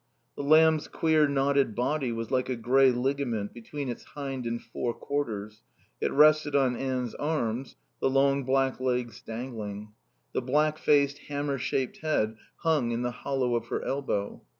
The 0.35 0.41
lamb's 0.41 0.87
queer 0.87 1.27
knotted 1.27 1.75
body 1.75 2.11
was 2.11 2.31
like 2.31 2.49
a 2.49 2.55
grey 2.55 2.89
ligament 2.89 3.53
between 3.53 3.87
its 3.87 4.03
hind 4.03 4.47
and 4.47 4.59
fore 4.59 4.95
quarters. 4.95 5.61
It 6.01 6.11
rested 6.11 6.55
on 6.55 6.75
Anne's 6.75 7.13
arms, 7.13 7.75
the 7.99 8.09
long 8.09 8.43
black 8.43 8.79
legs 8.79 9.21
dangling. 9.21 9.93
The 10.33 10.41
black 10.41 10.79
faced, 10.79 11.19
hammer 11.27 11.59
shaped 11.59 11.97
head 11.99 12.35
hung 12.55 12.89
in 12.89 13.03
the 13.03 13.11
hollow 13.11 13.53
of 13.55 13.67
her 13.67 13.83
elbow. 13.85 14.41